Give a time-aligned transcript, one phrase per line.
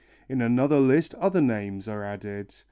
[0.27, 2.55] In another list other names are added.